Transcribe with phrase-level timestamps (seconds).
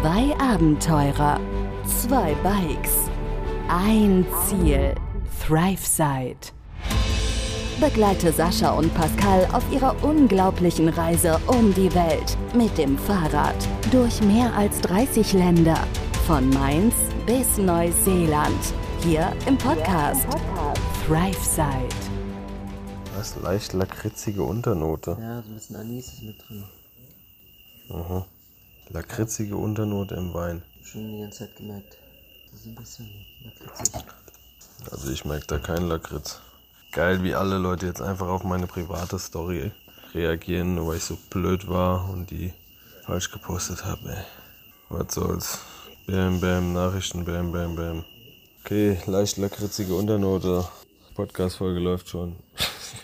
[0.00, 1.40] Zwei Abenteurer,
[1.84, 3.10] zwei Bikes,
[3.68, 4.94] ein Ziel,
[5.44, 6.52] ThriveSide.
[7.80, 13.56] Begleite Sascha und Pascal auf ihrer unglaublichen Reise um die Welt mit dem Fahrrad
[13.90, 15.78] durch mehr als 30 Länder,
[16.28, 16.94] von Mainz
[17.26, 18.72] bis Neuseeland,
[19.02, 20.28] hier im Podcast
[21.06, 21.88] ThriveSide.
[23.16, 23.34] Was?
[23.42, 25.16] Leicht lakritzige Unternote.
[25.20, 26.64] Ja, so ein bisschen Anis ist mit drin.
[27.90, 28.26] Aha.
[28.90, 30.62] Lakritzige Unternote im Wein.
[30.82, 31.98] Schon die ganze Zeit gemerkt.
[32.50, 33.10] Das ist ein bisschen
[33.44, 34.04] lakritzig.
[34.90, 36.40] Also ich merke da keinen Lakritz.
[36.92, 39.72] Geil, wie alle Leute jetzt einfach auf meine private Story
[40.14, 42.54] reagieren, nur weil ich so blöd war und die
[43.04, 44.24] falsch gepostet habe, ey.
[44.88, 45.58] Was soll's.
[46.06, 48.04] Bam, bam, Nachrichten, bam, bam, bam.
[48.64, 50.66] Okay, leicht lakritzige Unternote.
[51.14, 52.36] Podcast-Folge läuft schon.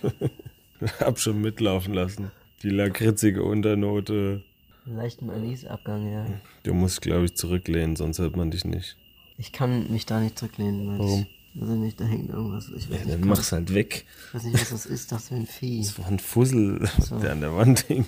[1.00, 2.30] hab schon mitlaufen lassen.
[2.62, 4.42] Die lakritzige Unternote.
[4.86, 6.26] Leichten Anisabgang, ja.
[6.62, 8.96] Du musst, glaube ich, zurücklehnen, sonst hört man dich nicht.
[9.38, 10.86] Ich kann mich da nicht zurücklehnen.
[10.88, 11.26] Weil Warum?
[11.54, 12.68] Ich, weiß nicht, da hängt irgendwas.
[12.68, 14.04] Ich weiß, Ja, nicht, dann mach's halt weg.
[14.28, 15.10] ich weiß nicht, was das ist.
[15.12, 15.78] Das für ein Vieh.
[15.80, 16.88] Das war ein Fussel,
[17.22, 18.04] der an der Wand hing.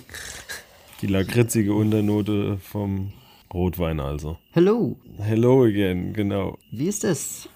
[1.01, 3.11] Die lakritzige Unternote vom
[3.53, 4.37] Rotwein also.
[4.51, 6.57] Hello, Hello again, genau.
[6.71, 7.47] wie ist das?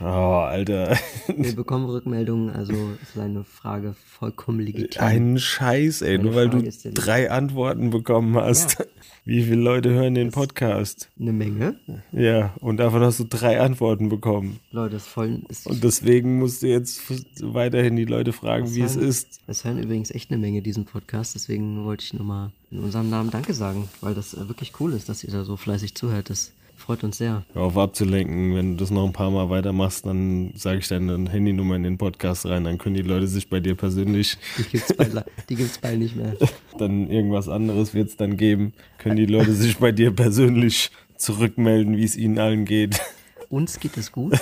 [0.00, 0.96] Oh, Alter.
[1.36, 5.00] Wir bekommen Rückmeldungen, also ist eine Frage vollkommen legitim.
[5.00, 6.18] Einen Scheiß, ey.
[6.18, 8.78] Meine Nur weil du drei Antworten bekommen hast.
[8.78, 8.84] Ja.
[9.24, 11.08] Wie viele Leute hören den Podcast?
[11.18, 11.80] Eine Menge.
[12.12, 14.60] Ja, und davon hast du drei Antworten bekommen.
[14.70, 15.42] Leute, das ist voll.
[15.48, 17.00] Ist, Und deswegen musst du jetzt
[17.42, 19.40] weiterhin die Leute fragen, wie es hören- ist.
[19.48, 23.30] Es hören übrigens echt eine Menge diesen Podcast, deswegen wollte ich nochmal in unserem Namen
[23.30, 26.30] Danke sagen, weil das äh, wirklich cool ist, dass ihr da so fleißig zuhört.
[26.30, 26.52] Das
[26.86, 27.44] freut uns sehr.
[27.52, 28.54] Hör auf abzulenken.
[28.54, 31.98] Wenn du das noch ein paar Mal weitermachst, dann sage ich deine Handynummer in den
[31.98, 32.62] Podcast rein.
[32.62, 36.14] Dann können die Leute sich bei dir persönlich, Die gibt's bald, die gibt's bald nicht
[36.14, 36.36] mehr.
[36.78, 41.96] dann irgendwas anderes wird es dann geben, können die Leute sich bei dir persönlich zurückmelden,
[41.96, 43.00] wie es ihnen allen geht.
[43.48, 44.34] Uns geht es gut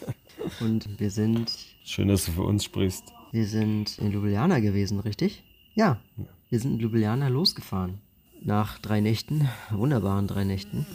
[0.60, 1.52] und wir sind,
[1.84, 3.04] Schön, dass du für uns sprichst.
[3.30, 5.44] wir sind in Ljubljana gewesen, richtig?
[5.74, 6.00] Ja,
[6.50, 7.98] wir sind in Ljubljana losgefahren.
[8.42, 10.86] Nach drei Nächten, wunderbaren drei Nächten.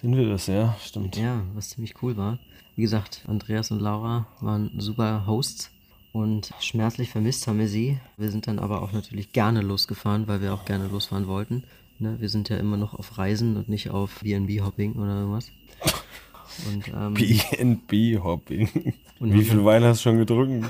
[0.00, 0.76] Sind wir das, ja?
[0.84, 1.16] Stimmt.
[1.16, 2.38] Ja, was ziemlich cool war.
[2.74, 5.70] Wie gesagt, Andreas und Laura waren super Hosts
[6.12, 7.98] und schmerzlich vermisst haben wir sie.
[8.18, 11.64] Wir sind dann aber auch natürlich gerne losgefahren, weil wir auch gerne losfahren wollten.
[11.98, 15.50] Ne, wir sind ja immer noch auf Reisen und nicht auf BNB-Hopping oder irgendwas.
[16.70, 18.94] Und ähm, BNB-Hopping.
[19.18, 20.66] Und Wie viel Wein hast du schon getrunken?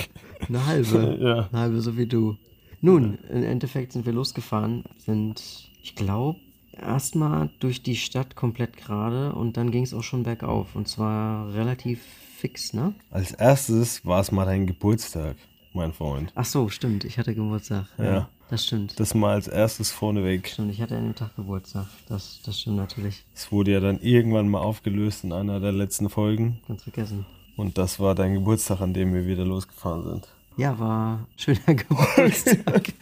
[0.48, 1.18] eine halbe.
[1.22, 1.48] Ja.
[1.50, 2.36] Eine halbe, so wie du.
[2.82, 6.38] Nun, im Endeffekt sind wir losgefahren, sind, ich glaube,
[6.78, 10.74] erstmal durch die Stadt komplett gerade und dann ging es auch schon bergauf.
[10.74, 12.00] Und zwar relativ
[12.36, 12.94] fix, ne?
[13.10, 15.36] Als erstes war es mal dein Geburtstag,
[15.72, 16.32] mein Freund.
[16.34, 17.04] Ach so, stimmt.
[17.04, 17.86] Ich hatte Geburtstag.
[17.98, 18.28] Ja.
[18.48, 18.98] Das stimmt.
[19.00, 20.46] Das mal als erstes vorneweg.
[20.48, 21.86] Stimmt, ich hatte an dem Tag Geburtstag.
[22.08, 23.24] Das, das stimmt natürlich.
[23.34, 26.60] Es wurde ja dann irgendwann mal aufgelöst in einer der letzten Folgen.
[26.68, 27.26] Ganz vergessen.
[27.56, 30.28] Und das war dein Geburtstag, an dem wir wieder losgefahren sind.
[30.56, 32.92] Ja, war ein schöner Geburtstag.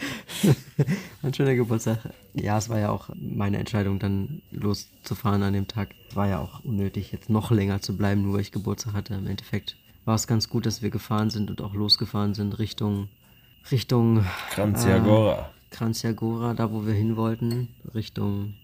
[1.23, 1.99] ein schöner Geburtstag.
[2.35, 5.91] Ja, es war ja auch meine Entscheidung, dann loszufahren an dem Tag.
[6.11, 9.15] Es war ja auch unnötig, jetzt noch länger zu bleiben, nur weil ich Geburtstag hatte.
[9.15, 13.09] Im Endeffekt war es ganz gut, dass wir gefahren sind und auch losgefahren sind Richtung,
[13.71, 15.51] Richtung Kranziagora.
[15.71, 18.55] Kranziagora, da wo wir hin wollten, Richtung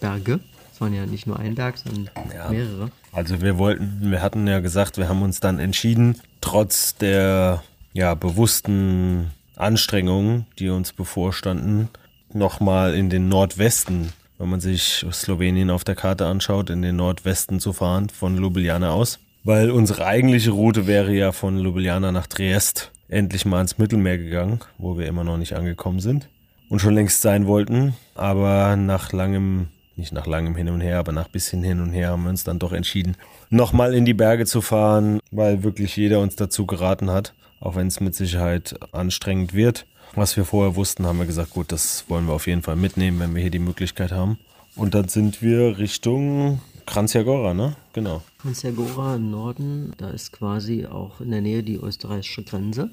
[0.00, 0.40] Berge.
[0.72, 2.48] Es waren ja nicht nur ein Berg, sondern Ja.
[2.50, 2.90] mehrere.
[3.12, 7.62] Also wir wollten, wir hatten ja gesagt, wir haben uns dann entschieden, trotz der
[7.96, 11.88] ja, bewussten Anstrengungen, die uns bevorstanden,
[12.30, 17.58] nochmal in den Nordwesten, wenn man sich Slowenien auf der Karte anschaut, in den Nordwesten
[17.58, 19.18] zu fahren von Ljubljana aus.
[19.44, 24.60] Weil unsere eigentliche Route wäre ja von Ljubljana nach Triest endlich mal ins Mittelmeer gegangen,
[24.76, 26.28] wo wir immer noch nicht angekommen sind
[26.68, 27.94] und schon längst sein wollten.
[28.14, 32.10] Aber nach langem, nicht nach langem Hin und Her, aber nach bisschen Hin und Her
[32.10, 33.16] haben wir uns dann doch entschieden,
[33.48, 37.86] nochmal in die Berge zu fahren, weil wirklich jeder uns dazu geraten hat, auch wenn
[37.86, 39.86] es mit Sicherheit anstrengend wird.
[40.14, 43.18] Was wir vorher wussten, haben wir gesagt, gut, das wollen wir auf jeden Fall mitnehmen,
[43.20, 44.38] wenn wir hier die Möglichkeit haben.
[44.74, 47.76] Und dann sind wir Richtung Kranziagora, ne?
[47.92, 48.22] Genau.
[48.38, 52.90] Kranziagora im Norden, da ist quasi auch in der Nähe die österreichische Grenze.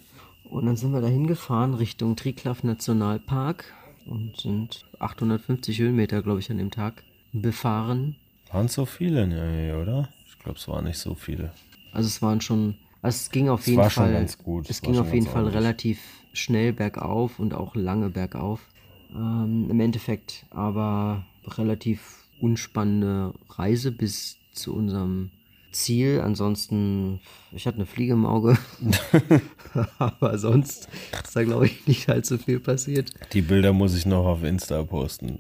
[0.50, 3.66] Und dann sind wir dahin gefahren Richtung Triglav Nationalpark
[4.06, 8.16] und sind 850 Höhenmeter, glaube ich, an dem Tag befahren.
[8.51, 10.09] Waren so viele, ne, oder?
[10.27, 11.51] Ich glaube, es waren nicht so viele.
[11.92, 14.25] Also es waren schon, also es ging auf Es jeden Fall,
[14.67, 15.61] es ging auf jeden Fall ordentlich.
[15.61, 16.00] relativ
[16.33, 18.61] schnell bergauf und auch lange bergauf.
[19.13, 25.29] Ähm, Im Endeffekt aber relativ unspannende Reise bis zu unserem
[25.71, 26.21] Ziel.
[26.21, 27.19] Ansonsten,
[27.51, 28.57] ich hatte eine Fliege im Auge.
[29.97, 30.88] Aber sonst
[31.23, 33.11] ist da, glaube ich, nicht allzu viel passiert.
[33.33, 35.39] Die Bilder muss ich noch auf Insta posten.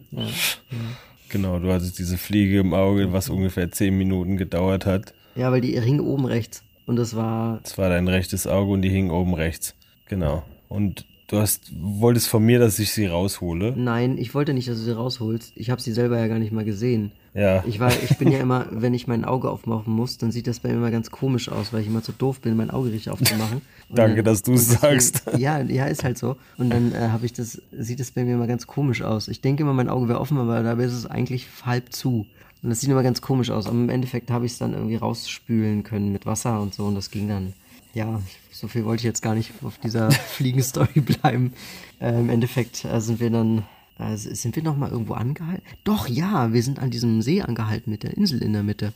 [1.29, 5.13] Genau, du hattest diese Fliege im Auge, was ungefähr zehn Minuten gedauert hat.
[5.35, 6.63] Ja, weil die hing oben rechts.
[6.85, 7.59] Und das war.
[7.63, 9.75] Das war dein rechtes Auge und die hing oben rechts.
[10.07, 10.43] Genau.
[10.67, 13.73] Und du hast, wolltest von mir, dass ich sie raushole.
[13.75, 15.53] Nein, ich wollte nicht, dass du sie rausholst.
[15.55, 17.11] Ich habe sie selber ja gar nicht mal gesehen.
[17.33, 17.63] Ja.
[17.65, 20.59] Ich, war, ich bin ja immer, wenn ich mein Auge aufmachen muss, dann sieht das
[20.59, 23.09] bei mir immer ganz komisch aus, weil ich immer zu doof bin, mein Auge richtig
[23.09, 23.61] aufzumachen.
[23.89, 25.23] Und Danke, dann, dass du es sagst.
[25.37, 26.35] Ja, ja, ist halt so.
[26.57, 29.27] Und dann äh, habe ich das, sieht das bei mir immer ganz komisch aus.
[29.27, 32.27] Ich denke immer, mein Auge wäre offen, aber dabei ist es eigentlich halb zu.
[32.63, 33.67] Und das sieht immer ganz komisch aus.
[33.67, 36.95] Aber im Endeffekt habe ich es dann irgendwie rausspülen können mit Wasser und so und
[36.95, 37.53] das ging dann.
[37.93, 38.21] Ja,
[38.51, 41.53] so viel wollte ich jetzt gar nicht auf dieser Fliegenstory bleiben.
[41.99, 43.63] Äh, Im Endeffekt äh, sind wir dann
[43.97, 45.63] also sind wir noch mal irgendwo angehalten?
[45.83, 48.91] Doch, ja, wir sind an diesem See angehalten mit der Insel in der Mitte.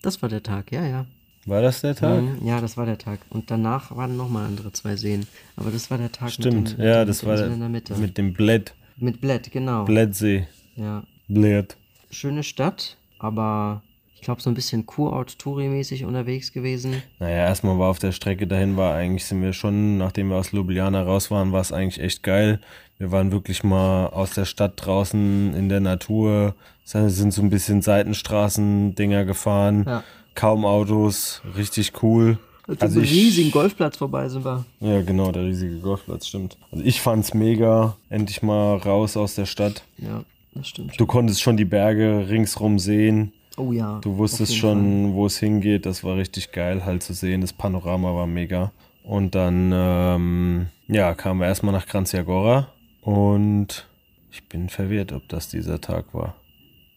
[0.00, 1.06] Das war der Tag, ja, ja.
[1.44, 2.22] War das der Tag?
[2.22, 3.20] Mhm, ja, das war der Tag.
[3.30, 5.26] Und danach waren noch mal andere zwei Seen.
[5.56, 7.46] Aber das war der Tag Stimmt, mit, dem, mit ja, dem- das mit war der
[7.48, 7.94] in der Mitte.
[7.96, 9.84] mit dem Bled, mit Bled, genau.
[9.84, 10.46] Bledsee.
[10.76, 11.04] Ja.
[11.28, 11.76] Bled.
[12.10, 13.82] Schöne Stadt, aber
[14.14, 17.02] ich glaube so ein bisschen Kurort-Touri-mäßig unterwegs gewesen.
[17.20, 20.52] Naja, erstmal war auf der Strecke dahin, war eigentlich, sind wir schon, nachdem wir aus
[20.52, 22.60] Ljubljana raus waren, war es eigentlich echt geil.
[22.98, 26.54] Wir waren wirklich mal aus der Stadt draußen in der Natur,
[26.84, 30.02] sind so ein bisschen Seitenstraßen-Dinger gefahren, Ja.
[30.34, 32.38] kaum Autos, richtig cool.
[32.66, 34.64] Mit Also ich- riesigen Golfplatz vorbei sind wir.
[34.80, 36.58] Ja, genau, der riesige Golfplatz, stimmt.
[36.70, 39.84] Also ich fand's mega, endlich mal raus aus der Stadt.
[39.96, 40.22] Ja,
[40.58, 40.98] das stimmt.
[40.98, 43.32] Du konntest schon die Berge ringsrum sehen.
[43.56, 43.98] oh ja.
[44.00, 45.86] Du wusstest schon, wo es hingeht.
[45.86, 47.40] Das war richtig geil halt zu sehen.
[47.40, 48.72] Das Panorama war mega.
[49.02, 52.68] Und dann, ähm, ja, kamen wir erstmal nach Kranjagora
[53.00, 53.86] und
[54.30, 56.34] ich bin verwirrt, ob das dieser Tag war.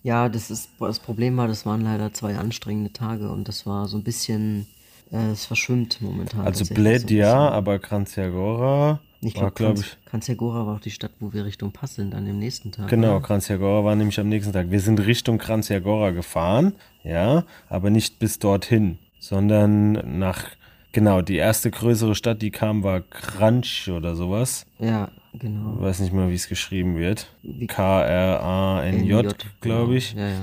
[0.03, 3.87] Ja, das ist das Problem war, das waren leider zwei anstrengende Tage und das war
[3.87, 4.67] so ein bisschen,
[5.11, 6.41] äh, es verschwimmt momentan.
[6.41, 9.97] Also Bled ja, aber Kranjagora Ich glaube, ich.
[10.05, 12.87] Kranjagora war auch die Stadt, wo wir Richtung Pass sind an dem nächsten Tag.
[12.89, 13.21] Genau, ne?
[13.21, 14.71] Kranjagora war nämlich am nächsten Tag.
[14.71, 16.73] Wir sind Richtung Kranjagora gefahren,
[17.03, 20.45] ja, aber nicht bis dorthin, sondern nach,
[20.91, 24.65] genau, die erste größere Stadt, die kam, war Kranj oder sowas.
[24.79, 25.79] Ja, Ich genau.
[25.79, 27.27] weiß nicht mehr, wie es geschrieben wird.
[27.67, 30.13] K-R-A-N-J, glaube ich.
[30.15, 30.25] genau.
[30.25, 30.41] Ja, ja.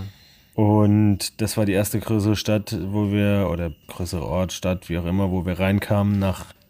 [0.54, 5.04] Und das war die erste größere Stadt, wo wir, oder größere Ort, Stadt, wie auch
[5.04, 6.18] immer, wo wir reinkamen,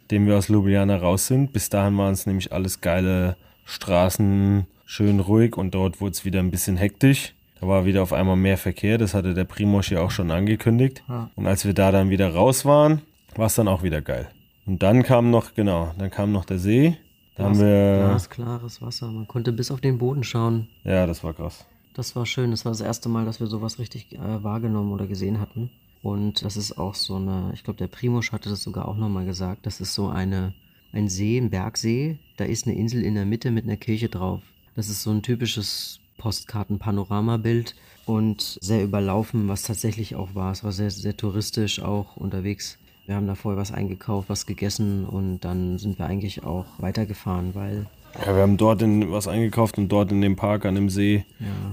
[0.09, 1.53] nachdem wir aus Ljubljana raus sind.
[1.53, 6.41] Bis dahin waren es nämlich alles geile Straßen, schön ruhig und dort wurde es wieder
[6.41, 7.35] ein bisschen hektisch.
[7.61, 11.05] Da war wieder auf einmal mehr Verkehr, das hatte der Primosch ja auch schon angekündigt.
[11.11, 11.29] Ja.
[11.35, 13.03] Und als wir da dann wieder raus waren,
[13.37, 14.29] war es dann auch wieder geil.
[14.65, 16.97] Und dann kam noch, genau, dann kam noch der See.
[17.37, 19.09] Da haben wir, Glas, klares Wasser.
[19.09, 20.69] Man konnte bis auf den Boden schauen.
[20.85, 21.67] ja, das war krass.
[21.93, 22.51] Das war schön.
[22.51, 25.71] Das war das erste Mal, dass wir sowas richtig äh, wahrgenommen oder gesehen hatten.
[26.03, 29.25] Und das ist auch so eine, ich glaube, der Primusch hatte das sogar auch nochmal
[29.25, 29.67] gesagt.
[29.67, 30.55] Das ist so eine,
[30.93, 32.19] ein See, ein Bergsee.
[32.37, 34.41] Da ist eine Insel in der Mitte mit einer Kirche drauf.
[34.75, 37.75] Das ist so ein typisches Postkarten-Panoramabild
[38.07, 40.53] und sehr überlaufen, was tatsächlich auch war.
[40.53, 42.79] Es war sehr, sehr touristisch auch unterwegs.
[43.07, 47.55] Wir haben da vorher was eingekauft, was gegessen und dann sind wir eigentlich auch weitergefahren,
[47.55, 47.87] weil
[48.25, 51.25] Ja, wir haben dort in, was eingekauft und dort in dem Park an dem See,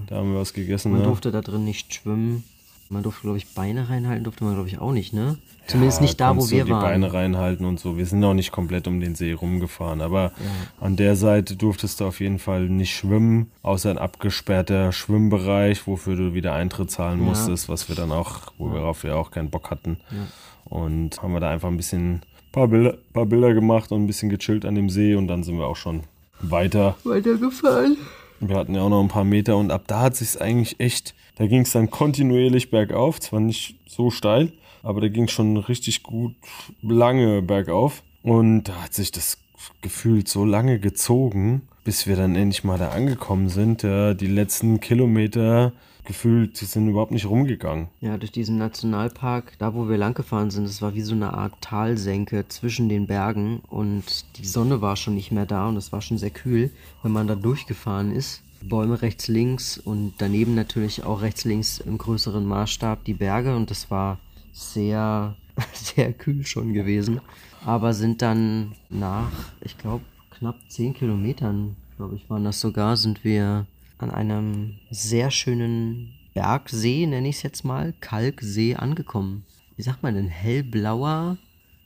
[0.07, 0.91] da haben wir was gegessen.
[0.91, 1.07] Man ne?
[1.07, 2.43] durfte da drin nicht schwimmen.
[2.89, 5.37] Man durfte, glaube ich, Beine reinhalten, durfte man, glaube ich, auch nicht, ne?
[5.67, 6.81] Zumindest Ja, nicht da, wo wir die waren.
[6.81, 7.97] Beine reinhalten und so.
[7.97, 10.31] Wir sind noch nicht komplett um den See rumgefahren, aber
[10.79, 16.15] an der Seite durftest du auf jeden Fall nicht schwimmen, außer ein abgesperrter Schwimmbereich, wofür
[16.15, 17.25] du wieder Eintritt zahlen Ja.
[17.25, 19.97] musstest, was wir dann auch, worauf wir auch keinen Bock hatten.
[20.65, 22.21] Und haben wir da einfach ein bisschen
[22.51, 25.57] paar Bilder, paar Bilder gemacht und ein bisschen gechillt an dem See und dann sind
[25.57, 26.03] wir auch schon
[26.41, 26.95] weiter.
[27.03, 27.97] Weitergefahren.
[28.39, 31.15] Wir hatten ja auch noch ein paar Meter und ab da hat sich's eigentlich echt,
[31.35, 34.51] da ging es dann kontinuierlich bergauf, zwar nicht so steil,
[34.83, 36.35] aber da ging schon richtig gut
[36.81, 38.03] lange bergauf.
[38.23, 39.37] Und da hat sich das
[39.81, 43.83] gefühlt so lange gezogen, bis wir dann endlich mal da angekommen sind.
[43.83, 45.71] Ja, die letzten Kilometer
[46.03, 47.87] gefühlt, sind überhaupt nicht rumgegangen.
[48.01, 51.33] Ja, durch diesen Nationalpark, da wo wir lang gefahren sind, das war wie so eine
[51.33, 55.91] Art Talsenke zwischen den Bergen und die Sonne war schon nicht mehr da und es
[55.91, 56.71] war schon sehr kühl,
[57.03, 58.41] wenn man da durchgefahren ist.
[58.63, 63.69] Bäume rechts, links und daneben natürlich auch rechts, links im größeren Maßstab die Berge und
[63.69, 64.19] das war
[64.53, 65.35] sehr,
[65.73, 67.21] sehr kühl schon gewesen.
[67.63, 70.03] Aber sind dann nach, ich glaube,
[70.37, 73.65] knapp 10 Kilometern, glaube ich, waren das sogar, sind wir
[73.97, 79.45] an einem sehr schönen Bergsee, nenne ich es jetzt mal, Kalksee angekommen.
[79.77, 80.27] Wie sagt man denn?
[80.27, 81.37] Hellblauer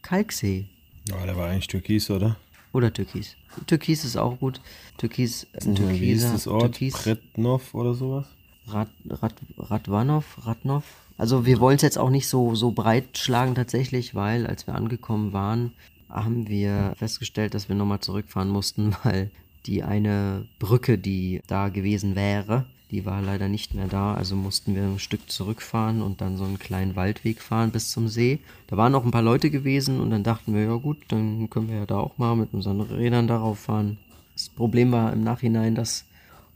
[0.02, 0.66] Kalksee.
[1.08, 2.38] Ja, der war eigentlich türkis, oder?
[2.72, 3.36] Oder Türkis.
[3.66, 4.62] Türkis ist auch gut.
[4.98, 6.62] Türkis, ein Wie hieß Türkiser, das Ort?
[6.62, 8.28] Türkis, Pretnov oder sowas?
[8.68, 10.84] Rad, Rad, Radwanov, Radnov.
[11.18, 14.76] Also wir wollen es jetzt auch nicht so, so breit schlagen tatsächlich, weil als wir
[14.76, 15.74] angekommen waren,
[16.10, 19.32] haben wir festgestellt, dass wir nochmal zurückfahren mussten, weil
[19.66, 24.74] die eine Brücke, die da gewesen wäre, Die war leider nicht mehr da, also mussten
[24.74, 28.40] wir ein Stück zurückfahren und dann so einen kleinen Waldweg fahren bis zum See.
[28.68, 31.70] Da waren auch ein paar Leute gewesen und dann dachten wir, ja gut, dann können
[31.70, 33.98] wir ja da auch mal mit unseren Rädern darauf fahren.
[34.34, 36.06] Das Problem war im Nachhinein, dass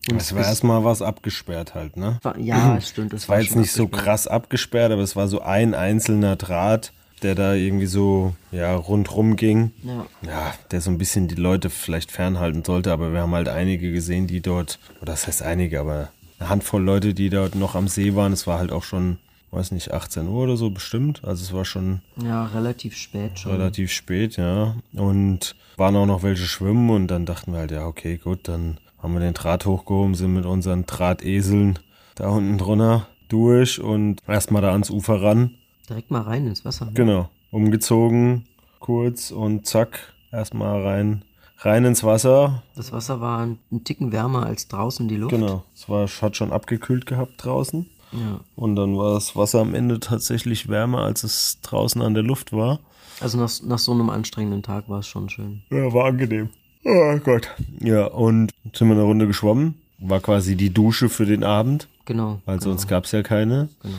[0.10, 2.18] uns Es war erstmal was abgesperrt halt, ne?
[2.24, 3.14] war- ja, stimmt.
[3.14, 6.94] Es war jetzt schon nicht so krass abgesperrt, aber es war so ein einzelner Draht,
[7.24, 9.72] der da irgendwie so ja, rundrum ging.
[9.84, 10.06] Ja.
[10.26, 13.92] Ja, der so ein bisschen die Leute vielleicht fernhalten sollte, aber wir haben halt einige
[13.92, 17.88] gesehen, die dort, oder das heißt einige, aber eine Handvoll Leute, die dort noch am
[17.88, 18.34] See waren.
[18.34, 19.18] Es war halt auch schon,
[19.52, 21.22] weiß nicht, 18 Uhr oder so bestimmt.
[21.24, 23.52] Also es war schon Ja, relativ spät schon.
[23.54, 24.76] relativ spät, ja.
[24.94, 28.78] Und waren auch noch welche schwimmen und dann dachten wir halt, ja, okay, gut, dann
[29.02, 31.80] haben wir den Draht hochgehoben, sind mit unseren Drahteseln
[32.16, 35.52] da unten drunter durch und erstmal da ans Ufer ran.
[35.90, 36.90] Direkt mal rein ins Wasser.
[36.94, 37.30] Genau.
[37.52, 38.46] Umgezogen,
[38.80, 41.24] kurz und zack, erstmal rein,
[41.60, 42.64] rein ins Wasser.
[42.76, 45.32] Das Wasser war ein, ein Ticken wärmer als draußen die Luft.
[45.36, 45.64] Genau.
[45.76, 47.88] Es war, hat schon abgekühlt gehabt draußen.
[48.12, 48.40] Ja.
[48.56, 52.54] Und dann war das Wasser am Ende tatsächlich wärmer, als es draußen an der Luft
[52.54, 52.80] war.
[53.20, 55.64] Also nach, nach so einem anstrengenden Tag war es schon schön.
[55.72, 56.50] Ja, war angenehm.
[56.86, 57.50] Oh Gott.
[57.80, 59.76] Ja, und sind wir eine Runde geschwommen.
[60.00, 62.42] War quasi die Dusche für den Abend, Genau.
[62.46, 63.70] weil genau, sonst gab es ja keine.
[63.82, 63.96] Genau.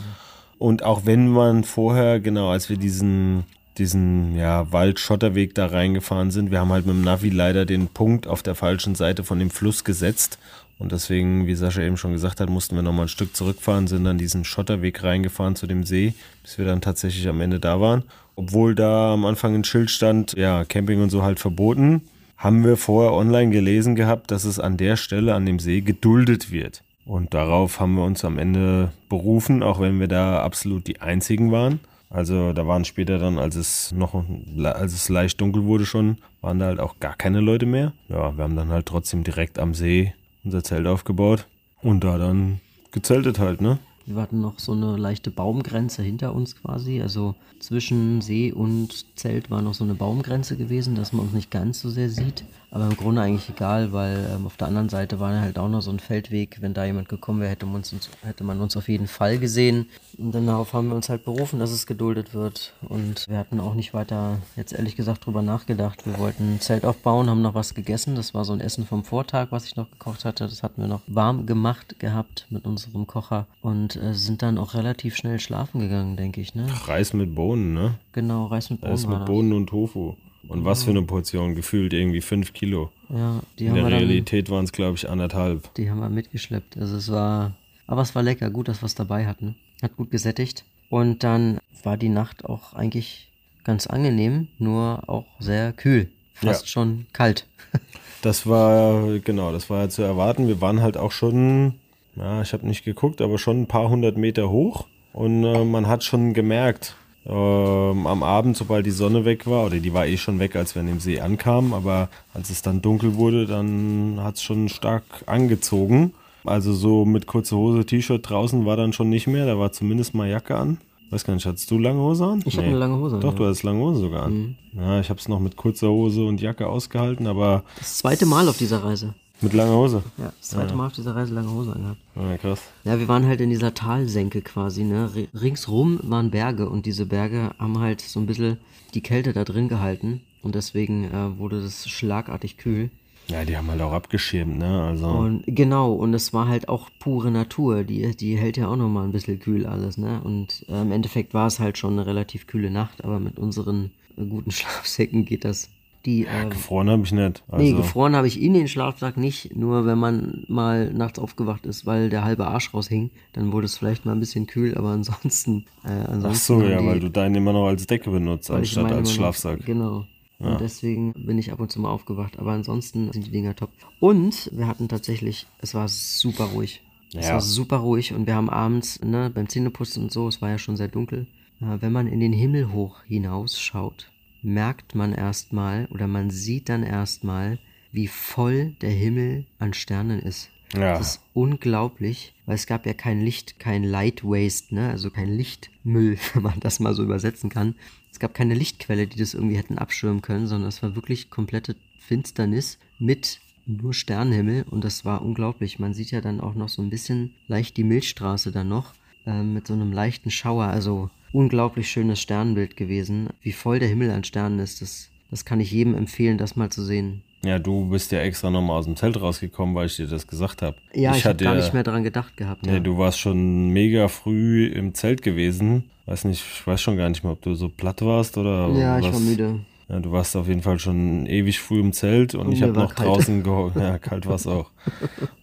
[0.57, 3.43] Und auch wenn man vorher, genau, als wir diesen,
[3.77, 8.27] diesen ja, Wald-Schotterweg da reingefahren sind, wir haben halt mit dem Navi leider den Punkt
[8.27, 10.39] auf der falschen Seite von dem Fluss gesetzt.
[10.77, 14.03] Und deswegen, wie Sascha eben schon gesagt hat, mussten wir nochmal ein Stück zurückfahren, sind
[14.03, 18.03] dann diesen Schotterweg reingefahren zu dem See, bis wir dann tatsächlich am Ende da waren.
[18.35, 22.01] Obwohl da am Anfang ein Schild stand, ja, Camping und so halt verboten,
[22.37, 26.51] haben wir vorher online gelesen gehabt, dass es an der Stelle an dem See geduldet
[26.51, 26.83] wird.
[27.05, 31.51] Und darauf haben wir uns am Ende berufen, auch wenn wir da absolut die einzigen
[31.51, 31.79] waren.
[32.09, 34.15] Also da waren später dann, als es noch,
[34.63, 37.93] als es leicht dunkel wurde schon, waren da halt auch gar keine Leute mehr.
[38.09, 41.47] Ja, wir haben dann halt trotzdem direkt am See unser Zelt aufgebaut
[41.81, 43.79] und da dann gezeltet halt, ne?
[44.05, 47.01] Wir hatten noch so eine leichte Baumgrenze hinter uns quasi.
[47.01, 51.51] Also zwischen See und Zelt war noch so eine Baumgrenze gewesen, dass man uns nicht
[51.51, 52.45] ganz so sehr sieht.
[52.75, 55.79] Aber im Grunde eigentlich egal, weil ähm, auf der anderen Seite war halt auch noch
[55.79, 56.57] so ein Feldweg.
[56.59, 59.87] Wenn da jemand gekommen wäre, hätte man uns, hätte man uns auf jeden Fall gesehen.
[60.17, 62.73] Und dann darauf haben wir uns halt berufen, dass es geduldet wird.
[62.81, 66.05] Und wir hatten auch nicht weiter, jetzt ehrlich gesagt, drüber nachgedacht.
[66.05, 68.15] Wir wollten ein Zelt aufbauen, haben noch was gegessen.
[68.15, 70.43] Das war so ein Essen vom Vortag, was ich noch gekocht hatte.
[70.43, 73.47] Das hatten wir noch warm gemacht gehabt mit unserem Kocher.
[73.61, 76.55] Und äh, sind dann auch relativ schnell schlafen gegangen, denke ich.
[76.55, 76.67] Ne?
[76.87, 77.95] Reis mit Bohnen, ne?
[78.13, 78.91] Genau, Reis mit Bohnen.
[78.93, 79.25] Reis mit.
[79.25, 80.15] Bohnen und Tofu.
[80.47, 82.91] Und was für eine Portion, gefühlt irgendwie fünf Kilo.
[83.09, 85.73] Ja, die In haben der wir Realität waren es, glaube ich, anderthalb.
[85.73, 86.77] die haben wir mitgeschleppt.
[86.77, 87.55] Also es war,
[87.87, 89.55] aber es war lecker, gut, dass wir es dabei hatten.
[89.81, 90.63] Hat gut gesättigt.
[90.91, 93.31] Und dann war die Nacht auch eigentlich
[93.63, 96.11] ganz angenehm, nur auch sehr kühl.
[96.35, 96.67] Fast Ja.
[96.67, 97.47] schon kalt.
[98.21, 100.47] Das war, genau, das war ja zu erwarten.
[100.47, 101.75] Wir waren halt auch schon,
[102.15, 104.85] ja, ich habe nicht geguckt, aber schon ein paar hundert Meter hoch.
[105.13, 106.95] Und äh, man hat schon gemerkt,
[107.25, 110.75] ähm, am Abend, sobald die Sonne weg war, oder die war eh schon weg, als
[110.75, 114.69] wir an dem See ankamen, aber als es dann dunkel wurde, dann hat es schon
[114.69, 116.13] stark angezogen.
[116.43, 120.13] Also so mit kurzer Hose, T-Shirt draußen war dann schon nicht mehr, da war zumindest
[120.13, 120.77] mal Jacke an.
[121.09, 122.43] Weiß gar nicht, hattest du lange Hose an?
[122.45, 123.37] Ich hatte eine lange Hose an, Doch, ja.
[123.37, 124.57] du hattest lange Hose sogar an.
[124.73, 128.47] Ja, ich habe es noch mit kurzer Hose und Jacke ausgehalten, aber Das zweite Mal
[128.49, 129.13] auf dieser Reise.
[129.45, 130.03] Mit langer Hose.
[130.17, 131.99] Ja, das zweite Mal auf dieser Reise lange Hose angehabt.
[132.15, 132.61] Ja, krass.
[132.83, 135.09] Ja, wir waren halt in dieser Talsenke quasi, ne?
[135.33, 138.57] Ringsrum waren Berge und diese Berge haben halt so ein bisschen
[138.93, 142.89] die Kälte da drin gehalten und deswegen äh, wurde das schlagartig kühl.
[143.27, 144.83] Ja, die haben halt auch abgeschirmt, ne?
[144.83, 145.07] Also.
[145.07, 149.05] Und genau, und es war halt auch pure Natur, die, die hält ja auch nochmal
[149.05, 150.21] ein bisschen kühl alles, ne?
[150.23, 153.91] Und äh, im Endeffekt war es halt schon eine relativ kühle Nacht, aber mit unseren
[154.17, 155.69] äh, guten Schlafsäcken geht das.
[156.05, 157.43] Die, äh, gefroren habe ich nicht.
[157.49, 161.65] Also, Nee, gefroren habe ich in den Schlafsack nicht, nur wenn man mal nachts aufgewacht
[161.65, 164.89] ist, weil der halbe Arsch raushing, dann wurde es vielleicht mal ein bisschen kühl, aber
[164.89, 168.51] ansonsten, äh, ansonsten Ach so, ja, die- weil du deinen immer noch als Decke benutzt,
[168.51, 169.65] anstatt als immer noch- Schlafsack.
[169.65, 170.05] Genau.
[170.37, 173.69] Und deswegen bin ich ab und zu mal aufgewacht, aber ansonsten sind die Dinger top.
[174.01, 176.81] Und wir hatten tatsächlich, es war super ruhig.
[177.13, 177.35] Es Ja.
[177.35, 180.57] war super ruhig und wir haben abends, ne, beim Zähneputzen und so, es war ja
[180.57, 181.27] schon sehr dunkel.
[181.61, 184.11] Äh, wenn man in den Himmel hoch hinausschaut,
[184.45, 187.59] merkt man erstmal oder man sieht dann erstmal,
[187.91, 190.49] wie voll der Himmel an Sternen ist.
[190.73, 190.97] Ja.
[190.97, 194.89] Das ist unglaublich, weil es gab ja kein Licht, kein Light Waste, ne?
[194.89, 197.75] also kein Lichtmüll, wenn man das mal so übersetzen kann.
[198.11, 201.75] Es gab keine Lichtquelle, die das irgendwie hätten abschirmen können, sondern es war wirklich komplette
[201.99, 205.79] Finsternis mit nur Sternenhimmel und das war unglaublich.
[205.79, 208.93] Man sieht ja dann auch noch so ein bisschen leicht die Milchstraße dann noch
[209.25, 210.65] äh, mit so einem leichten Schauer.
[210.65, 213.29] Also unglaublich schönes Sternenbild gewesen.
[213.41, 216.69] Wie voll der Himmel an Sternen ist, das, das kann ich jedem empfehlen, das mal
[216.69, 217.23] zu sehen.
[217.43, 220.63] Ja, du bist ja extra nochmal aus dem Zelt rausgekommen, weil ich dir das gesagt
[220.63, 220.77] habe.
[220.93, 222.65] Ja, ich, ich habe gar ja, nicht mehr dran gedacht gehabt.
[222.65, 222.73] Ja.
[222.73, 222.79] Ja.
[222.79, 225.91] du warst schon mega früh im Zelt gewesen.
[226.07, 228.97] Weiß nicht, ich weiß schon gar nicht mehr, ob du so platt warst oder ja,
[228.97, 229.05] was.
[229.05, 229.59] ich war müde.
[229.87, 232.73] Ja, du warst auf jeden Fall schon ewig früh im Zelt und, Und ich habe
[232.73, 233.07] noch kalt.
[233.07, 233.75] draußen gehockt.
[233.79, 234.71] Ja, kalt war es auch.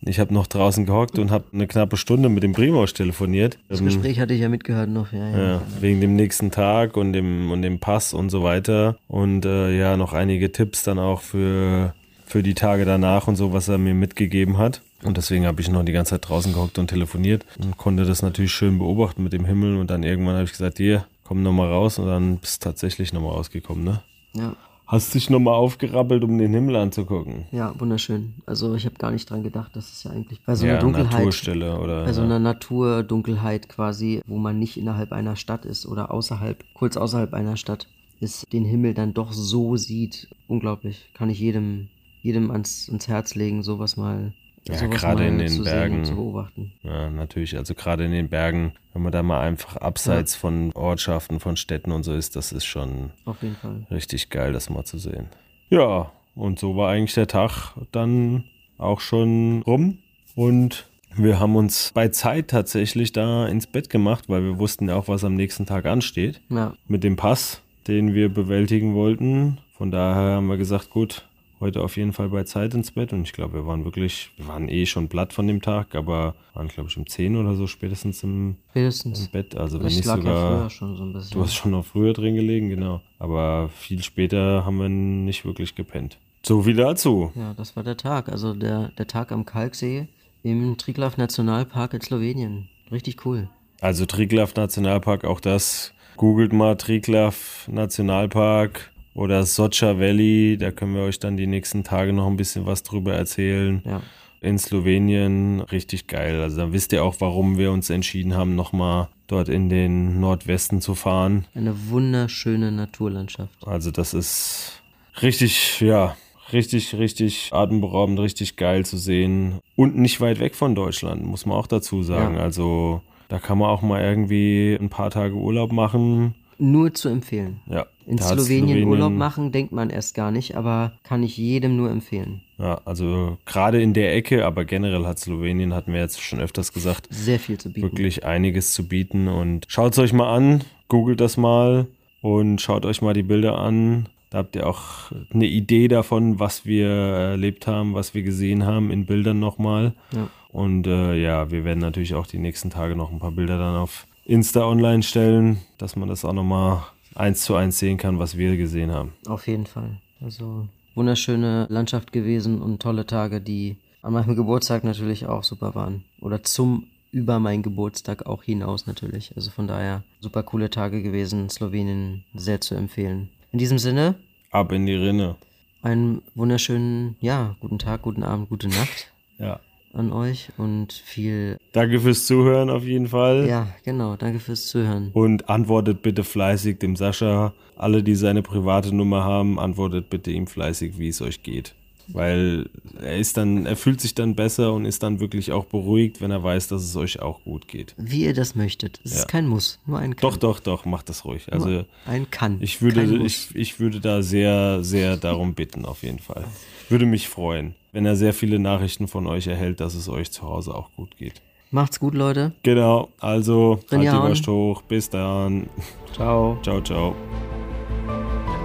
[0.01, 3.59] Ich habe noch draußen gehockt und habe eine knappe Stunde mit dem Primosch telefoniert.
[3.69, 5.13] Das Ähm, Gespräch hatte ich ja mitgehört noch.
[5.13, 5.39] Ja, ja.
[5.53, 8.97] ja, wegen dem nächsten Tag und dem, und dem Pass und so weiter.
[9.07, 11.95] Und äh, ja, noch einige Tipps dann auch für,
[12.27, 14.83] für die Tage danach und so, was er mir mitgegeben hat.
[15.05, 18.23] Und deswegen habe ich noch die ganze Zeit draußen gehockt und telefoniert und konnte das
[18.23, 19.77] natürlich schön beobachten mit dem Himmel.
[19.77, 21.99] Und dann irgendwann habe ich gesagt, hier, komm nochmal raus.
[22.01, 24.01] Und dann bist du tatsächlich nochmal rausgekommen, ne?
[24.35, 24.57] Ja.
[24.93, 27.47] Hast dich nochmal aufgerappelt, um den Himmel anzugucken?
[27.51, 28.35] Ja, wunderschön.
[28.45, 30.81] Also ich habe gar nicht dran gedacht, dass es ja eigentlich bei so ja, einer
[30.81, 32.05] Dunkelheit, Naturstelle oder.
[32.05, 32.27] bei so ja.
[32.27, 37.57] einer Naturdunkelheit quasi, wo man nicht innerhalb einer Stadt ist oder außerhalb, kurz außerhalb einer
[37.57, 37.87] Stadt
[38.21, 40.29] ist, den Himmel dann doch so sieht.
[40.47, 41.09] Unglaublich.
[41.15, 41.89] Kann ich jedem,
[42.21, 44.35] jedem ans, ans Herz legen, sowas mal,
[44.69, 45.99] Ja, gerade in den Bergen.
[46.01, 46.73] und zu beobachten.
[46.83, 47.57] Ja, natürlich.
[47.57, 51.91] Also gerade in den Bergen, wenn man da mal einfach abseits von Ortschaften, von Städten
[51.91, 53.87] und so ist, das ist schon Auf jeden Fall.
[53.91, 55.27] richtig geil, das mal zu sehen.
[55.69, 58.45] Ja, und so war eigentlich der Tag dann
[58.79, 59.99] auch schon rum.
[60.35, 64.95] Und wir haben uns bei Zeit tatsächlich da ins Bett gemacht, weil wir wussten ja
[64.97, 66.41] auch, was am nächsten Tag ansteht.
[66.49, 69.59] Ja, Mit dem Pass, den wir bewältigen wollten.
[69.77, 71.27] Von daher haben wir gesagt, gut,
[71.63, 73.15] heute auf jeden Fall bei Zeit ins Bett.
[73.15, 76.35] Und ich glaube, wir waren wirklich, wir waren eh schon platt von dem Tag, aber
[76.53, 79.29] waren, glaube ich, um 10 oder so spätestens im, im spätestens.
[79.29, 79.57] Bett.
[79.57, 80.59] Also wenn Ich nicht lag ja sogar.
[80.59, 81.39] früher schon so ein bisschen.
[81.39, 83.01] Du hast schon noch früher drin gelegen, genau.
[83.19, 86.19] Aber viel später haben wir nicht wirklich gepennt.
[86.43, 87.33] So wie dazu.
[87.35, 88.29] Ja, das war der Tag.
[88.29, 90.09] Also der, der Tag am Kalksee
[90.43, 92.69] im Triglav Nationalpark in Slowenien.
[92.91, 93.49] Richtig cool.
[93.81, 95.95] Also Triglav Nationalpark, auch das.
[96.17, 100.57] Googelt mal Triglav Nationalpark oder Socha Valley.
[100.59, 103.83] Da können wir euch dann die nächsten Tage noch ein bisschen was drüber erzählen.
[103.85, 104.03] Ja.
[104.41, 106.41] In Slowenien richtig geil.
[106.41, 110.81] Also dann wisst ihr auch, warum wir uns entschieden haben, nochmal dort in den Nordwesten
[110.81, 111.47] zu fahren.
[111.55, 113.53] Eine wunderschöne Naturlandschaft.
[113.65, 114.83] Also das ist
[115.23, 116.17] richtig, ja,
[116.53, 119.61] richtig, richtig atemberaubend, richtig geil zu sehen.
[119.77, 122.35] Und nicht weit weg von Deutschland, muss man auch dazu sagen.
[122.35, 122.41] Ja.
[122.41, 126.35] Also da kann man auch mal irgendwie ein paar Tage Urlaub machen.
[126.63, 127.61] Nur zu empfehlen.
[127.67, 127.87] Ja.
[128.07, 131.91] In hat Slowenien, Urlaub machen, denkt man erst gar nicht, aber kann ich jedem nur
[131.91, 132.43] empfehlen.
[132.57, 136.73] Ja, also gerade in der Ecke, aber generell hat Slowenien, hatten wir jetzt schon öfters
[136.73, 137.83] gesagt, Sehr viel zu bieten.
[137.83, 139.27] wirklich einiges zu bieten.
[139.27, 141.89] Und schaut es euch mal an, googelt das mal
[142.21, 144.09] und schaut euch mal die Bilder an.
[144.31, 148.93] Da habt ihr auch eine Idee davon, was wir erlebt haben, was wir gesehen haben
[148.93, 149.95] in Bildern nochmal.
[150.15, 150.29] Ja.
[150.51, 153.75] Und äh, ja, wir werden natürlich auch die nächsten Tage noch ein paar Bilder dann
[153.75, 156.83] auf Insta online stellen, dass man das auch nochmal
[157.15, 159.13] eins zu eins sehen kann, was wir gesehen haben.
[159.27, 160.01] Auf jeden Fall.
[160.21, 166.05] Also wunderschöne Landschaft gewesen und tolle Tage, die an meinem Geburtstag natürlich auch super waren.
[166.21, 169.33] Oder zum über meinen Geburtstag auch hinaus natürlich.
[169.37, 171.51] Also von daher super coole Tage gewesen.
[171.51, 173.29] Slowenien sehr zu empfehlen.
[173.51, 174.15] In diesem Sinne,
[174.51, 175.37] Ab in die Rinne.
[175.83, 179.61] einen wunderschönen, ja, guten Tag, guten Abend, gute Nacht Ja.
[179.95, 183.47] An euch und viel, Danke fürs Zuhören auf jeden Fall.
[183.47, 185.11] ja, genau, danke fürs Zuhören.
[185.13, 187.53] Und antwortet bitte fleißig dem Sascha.
[187.77, 191.75] Alle, die seine private Nummer haben, antwortet bitte ihm fleißig, wie es euch geht.
[192.09, 192.69] Weil
[193.01, 196.31] er ist dann, er fühlt sich dann besser und ist dann wirklich auch beruhigt, wenn
[196.33, 197.95] er weiß, dass es euch auch gut geht.
[197.97, 199.01] Wie ihr das möchtet.
[199.05, 199.19] Es Ja.
[199.21, 200.29] ist kein Muss, nur ein Kann.
[200.31, 201.53] Doch, doch, doch, macht das ruhig.
[201.53, 202.59] Also Nur ein Kann.
[202.61, 206.45] ich würde, ich, ich würde da sehr, sehr darum bitten, auf jeden Fall.
[206.89, 210.43] Würde mich freuen, wenn er sehr viele Nachrichten von euch erhält, dass es euch zu
[210.43, 211.43] Hause auch gut geht.
[211.71, 212.53] Macht's gut, Leute.
[212.63, 214.23] Genau, also halt die.
[214.29, 214.83] Wurst hoch.
[214.83, 215.69] Bis dann.
[216.13, 216.59] Ciao.
[216.63, 217.15] Ciao, ciao.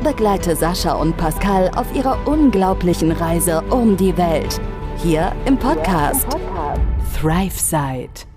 [0.03, 4.59] Begleite Sascha und Pascal auf ihrer unglaublichen Reise um die Welt.
[5.03, 6.27] Hier im Podcast
[7.15, 8.36] ThriveSide.